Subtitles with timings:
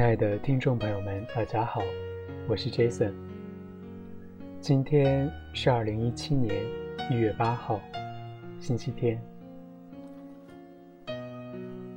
[0.00, 1.82] 亲爱的听众朋友们，大家好，
[2.48, 3.12] 我是 Jason。
[4.58, 6.64] 今天是二零一七年
[7.10, 7.78] 一月八号，
[8.58, 9.22] 星期天。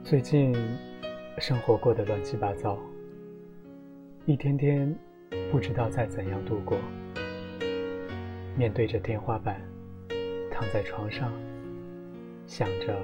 [0.03, 0.53] 最近
[1.37, 2.77] 生活过得乱七八糟，
[4.25, 4.93] 一天天
[5.49, 6.77] 不知道在怎样度过。
[8.57, 9.61] 面对着天花板，
[10.51, 11.31] 躺在床上，
[12.47, 13.01] 想着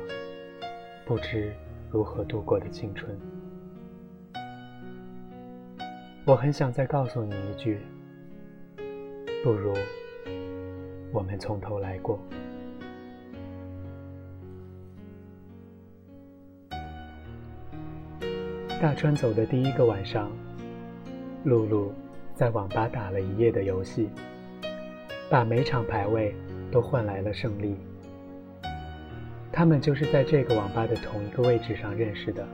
[1.05, 1.53] 不知
[1.89, 3.17] 如何度过的青春。
[6.29, 7.79] 我很想再告诉你一句：
[9.43, 9.73] 不如
[11.11, 12.19] 我们从头来过。
[18.79, 20.31] 大川走的第一个晚上，
[21.45, 21.91] 露露
[22.35, 24.07] 在网吧打了一夜的游戏，
[25.31, 26.35] 把每场排位
[26.71, 27.75] 都换来了胜利。
[29.51, 32.47] 他们就是在这个网吧的同一个位置上认识的。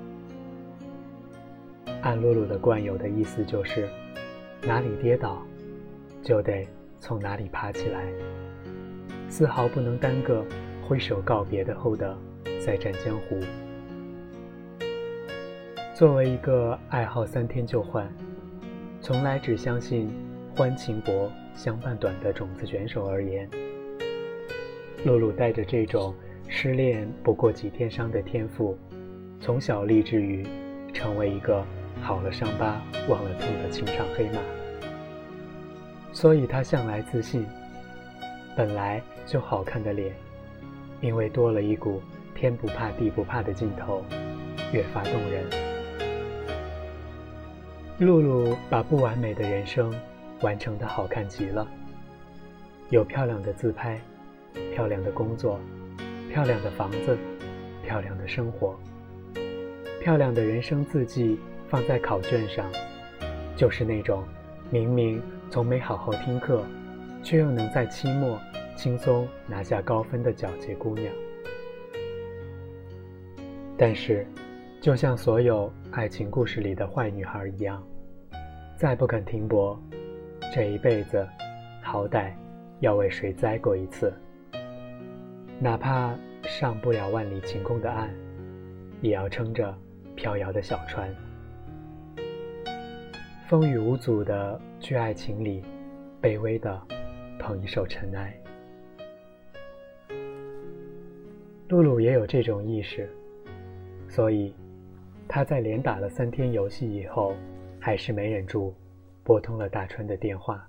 [2.05, 3.89] 按露露的惯有的意思就是，
[4.61, 5.41] 哪里跌倒，
[6.21, 6.63] 就得
[6.99, 8.05] 从哪里爬起来，
[9.27, 10.45] 丝毫不能耽搁
[10.87, 12.15] 挥手告别的后的
[12.63, 13.39] 再战江湖。
[15.95, 18.07] 作为一个爱好三天就换，
[19.01, 20.07] 从来只相信
[20.55, 23.49] 欢情薄相伴短的种子选手而言，
[25.05, 26.13] 露露带着这种
[26.47, 28.77] 失恋不过几天伤的天赋，
[29.39, 30.45] 从小立志于
[30.93, 31.65] 成为一个。
[32.05, 34.39] 好了，伤疤忘了痛的情场黑马，
[36.13, 37.43] 所以他向来自信。
[38.55, 40.13] 本来就好看的脸，
[41.01, 41.99] 因为多了一股
[42.35, 44.05] 天不怕地不怕的劲头，
[44.71, 45.45] 越发动人。
[47.97, 49.91] 露露把不完美的人生
[50.41, 51.67] 完成的好看极了，
[52.91, 53.99] 有漂亮的自拍，
[54.75, 55.59] 漂亮的工作，
[56.31, 57.17] 漂亮的房子，
[57.83, 58.79] 漂亮的生活，
[60.03, 61.39] 漂亮的人生字迹。
[61.67, 62.71] 放在考卷上，
[63.55, 64.23] 就是那种
[64.69, 66.63] 明明从没好好听课，
[67.23, 68.39] 却又能在期末
[68.75, 71.11] 轻松拿下高分的皎洁姑娘。
[73.77, 74.25] 但是，
[74.79, 77.85] 就像所有爱情故事里的坏女孩一样，
[78.77, 79.77] 再不肯停泊，
[80.53, 81.27] 这一辈子
[81.81, 82.31] 好歹
[82.79, 84.13] 要为谁栽过一次，
[85.59, 88.09] 哪怕上不了万里晴空的岸，
[89.01, 89.75] 也要撑着
[90.15, 91.13] 飘摇的小船。
[93.47, 95.63] 风雨无阻的去爱情里，
[96.19, 96.81] 卑微的
[97.37, 98.35] 捧一手尘埃。
[101.67, 103.07] 露露也有这种意识，
[104.09, 104.51] 所以
[105.27, 107.35] 她在连打了三天游戏以后，
[107.79, 108.73] 还是没忍住
[109.23, 110.67] 拨通了大川的电话。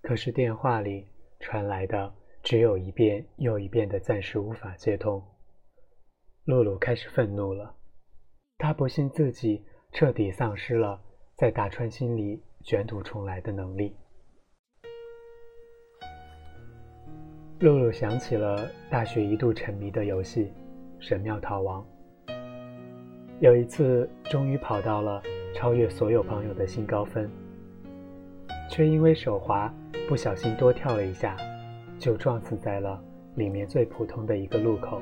[0.00, 1.06] 可是电话里
[1.38, 2.12] 传来的
[2.42, 5.22] 只有一遍又一遍的暂时无法接通。
[6.46, 7.76] 露露开始愤怒了，
[8.58, 11.00] 她不信自己彻底丧失了。
[11.34, 13.94] 在大川心里卷土重来的能力。
[17.60, 20.44] 露露想起了大学一度沉迷的游戏
[20.98, 21.84] 《神庙逃亡》。
[23.40, 25.22] 有一次，终于跑到了
[25.54, 27.30] 超越所有朋友的新高分，
[28.68, 29.72] 却因为手滑
[30.08, 31.36] 不小心多跳了一下，
[31.98, 33.02] 就撞死在了
[33.36, 35.00] 里面最普通的一个路口。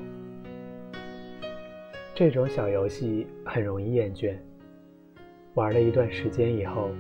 [2.15, 4.37] 这种小游戏很容易厌倦。
[5.55, 6.91] 玩了一段时间以后，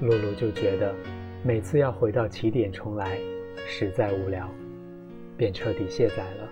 [0.00, 0.94] 露露就觉得
[1.42, 3.18] 每次要回到起点重来，
[3.66, 4.48] 实在无聊，
[5.36, 6.48] 便彻底卸载了。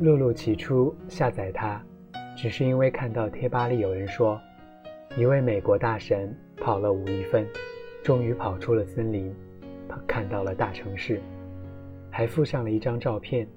[0.00, 1.80] 露露起初下载它，
[2.36, 4.40] 只是因为看到贴吧里有人说，
[5.16, 7.46] 一位美国大神跑了五亿分，
[8.02, 9.32] 终于跑出了森林，
[9.88, 11.20] 他看到了大城市，
[12.10, 13.48] 还附上了一张照片。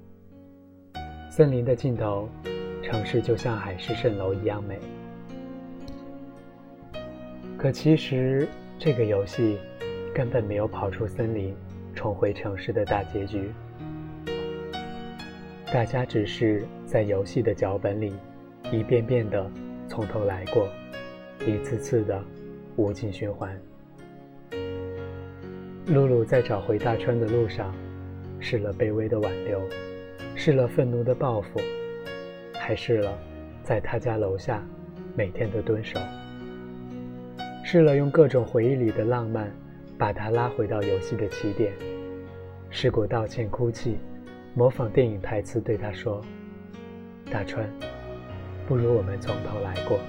[1.28, 2.28] 森林的尽头，
[2.82, 4.78] 城市就像海市蜃楼一样美。
[7.60, 8.48] 可其实，
[8.78, 9.58] 这个游戏
[10.14, 11.54] 根本没有跑出森林、
[11.94, 13.52] 重回城市的大结局。
[15.70, 18.14] 大家只是在游戏的脚本里，
[18.72, 19.46] 一遍遍的
[19.86, 20.70] 从头来过，
[21.46, 22.24] 一次次的
[22.76, 23.54] 无尽循环。
[25.84, 27.74] 露露在找回大川的路上，
[28.38, 29.60] 试了卑微的挽留，
[30.34, 31.60] 试了愤怒的报复，
[32.54, 33.18] 还试了
[33.62, 34.66] 在他家楼下
[35.14, 36.00] 每天的蹲守。
[37.72, 39.48] 试了用各种回忆里的浪漫，
[39.96, 41.72] 把他拉回到游戏的起点。
[42.68, 43.96] 试过道歉、哭泣，
[44.54, 46.20] 模仿电影台词对他说
[47.30, 47.70] ：“大川，
[48.66, 50.00] 不如我们从头来过。”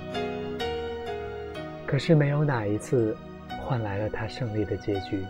[1.85, 3.15] 可是没有哪一次
[3.63, 5.23] 换来了他胜利的结局。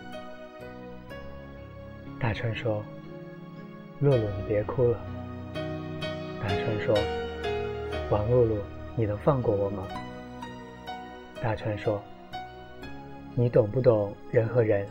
[2.18, 2.82] 大川说
[4.00, 4.98] ：“露露，你别哭了。”
[6.40, 6.96] 大川说
[8.08, 8.56] ：“王露露，
[8.96, 9.86] 你能放过我吗？”
[11.42, 12.02] 大川说
[13.34, 14.86] ：“你懂不懂人和人，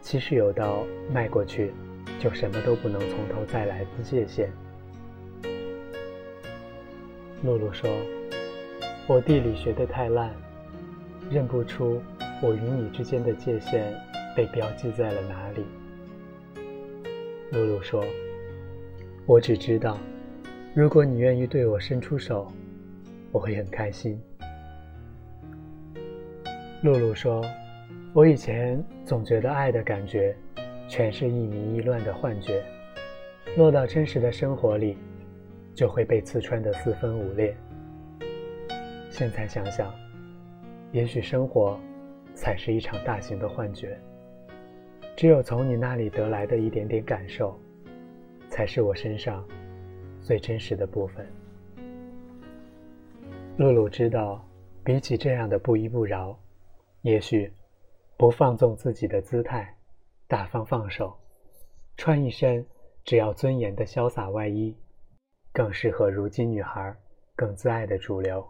[0.00, 1.72] 其实有道迈过去，
[2.18, 4.50] 就什么都不能从头再来的界限。”
[7.42, 7.90] 露露说
[9.08, 10.30] ：“我地理学的太烂，
[11.30, 12.02] 认不出
[12.42, 13.94] 我与你之间的界限
[14.36, 15.64] 被标记在了哪里。”
[17.52, 18.04] 露露说
[19.24, 19.98] ：“我只知道，
[20.74, 22.52] 如果你愿意对我伸出手，
[23.32, 24.20] 我会很开心。”
[26.82, 27.42] 露露说
[28.16, 30.34] ：“我以前总觉得爱的感觉，
[30.88, 32.64] 全是一迷一乱的幻觉，
[33.58, 34.96] 落到真实的生活里，
[35.74, 37.54] 就会被刺穿的四分五裂。
[39.10, 39.92] 现在想想，
[40.92, 41.78] 也许生活，
[42.34, 43.94] 才是一场大型的幻觉。”
[45.14, 47.60] 只有从你那里得来的一点点感受，
[48.48, 49.46] 才是我身上
[50.22, 51.26] 最真实的部分。
[53.58, 54.42] 露露知道，
[54.82, 56.34] 比起这样的不依不饶，
[57.02, 57.52] 也许
[58.16, 59.76] 不放纵自己的姿态，
[60.26, 61.14] 大方放手，
[61.96, 62.64] 穿一身
[63.04, 64.74] 只要尊严的潇洒外衣，
[65.52, 66.96] 更适合如今女孩
[67.34, 68.46] 更自爱的主流。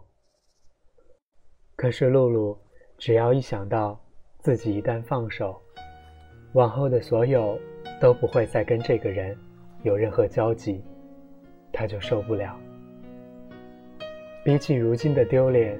[1.75, 2.57] 可是露露，
[2.97, 3.99] 只要一想到
[4.39, 5.61] 自己一旦放手，
[6.53, 7.59] 往后的所有
[7.99, 9.37] 都不会再跟这个人
[9.83, 10.81] 有任何交集，
[11.73, 12.57] 他就受不了。
[14.45, 15.77] 比起如今的丢脸，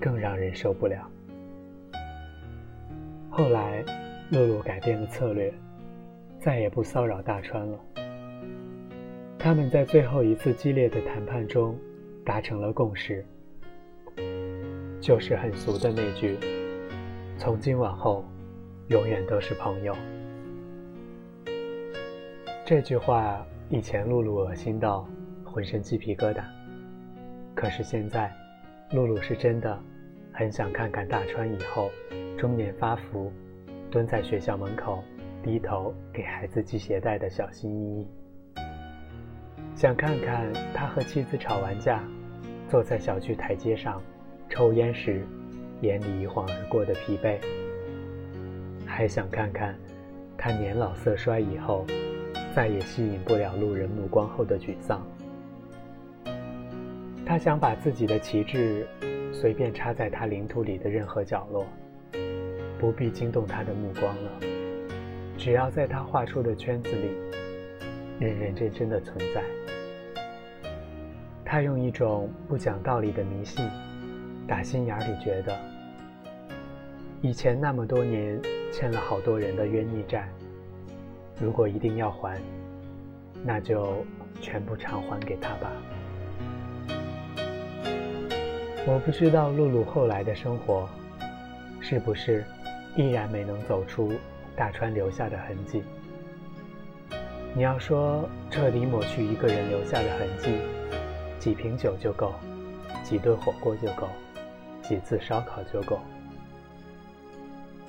[0.00, 1.06] 更让人受不了。
[3.36, 3.84] 后来，
[4.30, 5.52] 露露改变了策略，
[6.40, 7.78] 再也不骚扰大川了。
[9.38, 11.78] 他们在最后一次激烈的谈判中
[12.24, 13.22] 达成了共识，
[15.02, 16.38] 就是很俗的那句
[17.36, 18.24] ：“从今往后。”
[18.88, 19.94] 永远都是朋友。
[22.64, 25.06] 这句话以前露露恶心到
[25.44, 26.42] 浑身鸡皮疙瘩，
[27.52, 28.32] 可是现在，
[28.92, 29.78] 露露是真的
[30.38, 31.90] 很想看看大川以后
[32.36, 33.32] 中年发福，
[33.90, 35.02] 蹲在学校门口
[35.42, 38.06] 低头给孩子系鞋带的小心翼翼，
[39.74, 42.04] 想看看他和妻子吵完架，
[42.68, 44.02] 坐在小区台阶上
[44.50, 45.26] 抽烟时，
[45.80, 47.38] 眼里一晃而过的疲惫。
[48.84, 49.74] 还想看看
[50.36, 51.86] 他年老色衰以后，
[52.54, 55.02] 再也吸引不了路人目光后的沮丧。
[57.24, 58.86] 他想把自己的旗帜
[59.38, 61.66] 随便插在他领土里的任何角落，
[62.78, 64.30] 不必惊动他的目光了。
[65.36, 67.10] 只要在他画出的圈子里，
[68.18, 69.42] 认认真真的存在。
[71.44, 73.68] 他用一种不讲道理的迷信，
[74.48, 75.54] 打心眼里觉得，
[77.20, 78.40] 以前那么多年。
[78.72, 80.28] 欠了好多人的冤孽债，
[81.40, 82.38] 如果一定要还，
[83.42, 84.04] 那就
[84.38, 85.72] 全部偿还给他吧。
[88.88, 90.88] 我不知道露露后来的生活，
[91.80, 92.44] 是不是
[92.94, 94.12] 依然没能走出
[94.54, 95.82] 大川留下的痕迹。
[97.52, 100.60] 你要说彻底抹去一个人留下的痕迹，
[101.40, 102.32] 几瓶酒就够，
[103.02, 104.06] 几顿火锅就够，
[104.82, 105.98] 几次烧烤就够。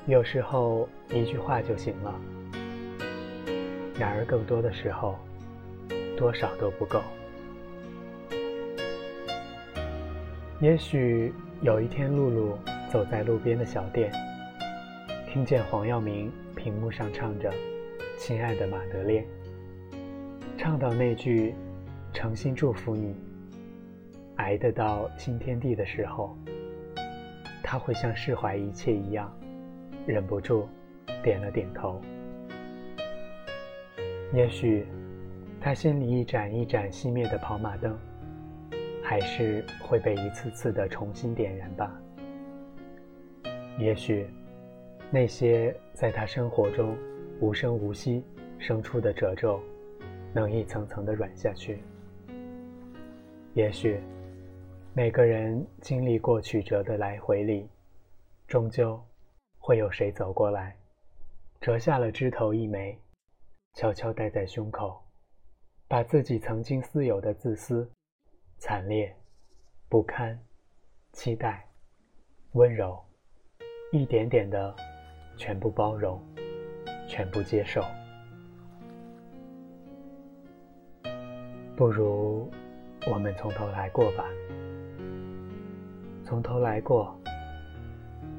[0.07, 2.15] 有时候一句话就行了，
[3.99, 5.15] 然而更多的时候，
[6.17, 7.03] 多少都不够。
[10.59, 12.57] 也许有一天，露露
[12.89, 14.11] 走在路边的小店，
[15.31, 17.51] 听见黄耀明屏幕上唱着
[18.17, 19.23] 《亲爱的马德莲》，
[20.57, 21.53] 唱到那句
[22.11, 23.15] “诚心祝福你，
[24.37, 26.35] 挨得到新天地”的时候，
[27.61, 29.31] 他会像释怀一切一样。
[30.07, 30.67] 忍不住
[31.21, 32.01] 点了点头。
[34.33, 34.87] 也许，
[35.61, 37.95] 他心里一盏一盏熄灭的跑马灯，
[39.09, 41.97] 还是会被一次次的重新点燃吧。
[43.79, 44.27] 也许，
[45.09, 46.93] 那些在他生活中
[47.39, 48.21] 无声无息
[48.59, 49.61] 生出的褶皱，
[50.33, 51.79] 能一层层的软下去。
[53.53, 53.97] 也许，
[54.93, 57.65] 每个人经历过曲折的来回里，
[58.45, 59.01] 终究。
[59.57, 60.75] 会有谁走过来，
[61.61, 62.97] 折下了枝头一枚，
[63.73, 65.01] 悄悄戴在胸口，
[65.87, 67.89] 把自己曾经私有的自私、
[68.57, 69.15] 惨烈、
[69.87, 70.37] 不堪、
[71.11, 71.65] 期待、
[72.53, 72.99] 温柔，
[73.91, 74.75] 一点点的
[75.35, 76.21] 全部包容，
[77.07, 77.83] 全部接受。
[81.75, 82.51] 不如
[83.11, 84.25] 我们从头来过吧，
[86.25, 87.15] 从头来过，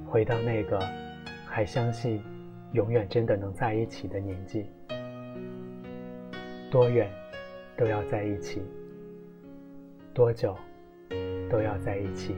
[0.06, 0.78] 回到那个。
[1.50, 2.22] 还相信，
[2.72, 4.66] 永远真的能在一起的年纪，
[6.70, 7.10] 多远
[7.76, 8.62] 都要在一起，
[10.18, 10.52] 多久
[11.48, 12.34] 都要在一起。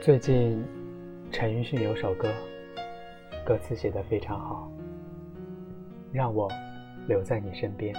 [0.00, 0.64] 最近，
[1.32, 2.28] 陈奕迅有首歌，
[3.44, 4.70] 歌词写得非常好，
[6.12, 6.48] 让我
[7.08, 7.92] 留在你身边。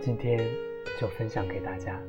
[0.00, 0.38] 今天
[1.00, 2.00] 就分享给大家。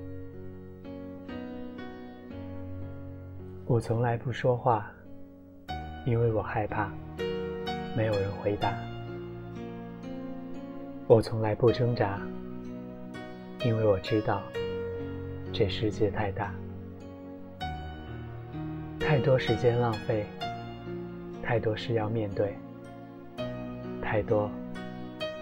[3.65, 4.87] 我从来不说话，
[6.05, 6.91] 因为我害怕
[7.97, 8.86] 没有人回答。
[11.09, 12.19] 我从来不挣扎，
[13.63, 14.43] 因为我知道
[15.53, 16.53] 这世界太大。
[18.99, 20.25] 太多时间浪费，
[21.41, 22.53] 太多事要面对，
[24.01, 24.51] 太多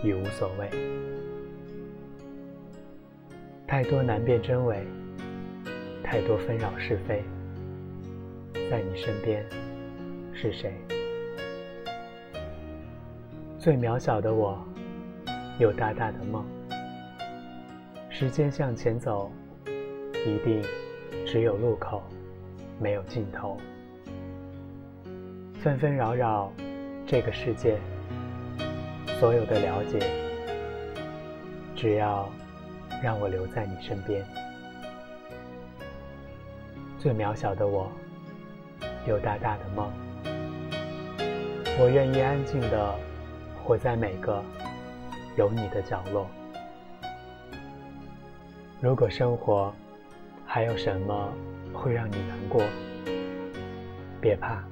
[0.03, 0.69] 已无所谓，
[3.65, 4.85] 太多难辨真伪，
[6.03, 7.23] 太多纷扰是非。
[8.69, 9.43] 在你身边
[10.31, 10.75] 是谁？
[13.57, 14.63] 最渺小的我，
[15.59, 16.45] 有大大的梦。
[18.09, 19.31] 时间向前走，
[20.25, 20.61] 一定
[21.25, 22.03] 只有路口。
[22.77, 23.57] 没有尽头，
[25.61, 26.51] 纷纷扰扰，
[27.07, 27.77] 这个世界，
[29.17, 29.97] 所有的了解，
[31.73, 32.29] 只要
[33.01, 34.25] 让我留在你身边。
[36.99, 37.89] 最渺小的我，
[39.07, 39.89] 有大大的梦，
[41.79, 42.93] 我愿意安静的
[43.63, 44.43] 活在每个
[45.35, 46.27] 有你的角落。
[48.81, 49.73] 如果生活
[50.45, 51.33] 还有什么？
[51.73, 52.63] 会让你难过，
[54.21, 54.63] 别怕，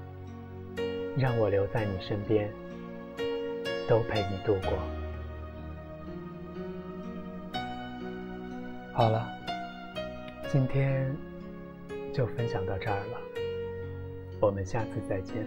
[1.17, 2.49] 让我留在你身边，
[3.89, 4.71] 都陪你度过。
[8.93, 9.27] 好了，
[10.49, 11.13] 今天
[12.13, 13.17] 就分享到这儿了，
[14.39, 15.45] 我们下次再见。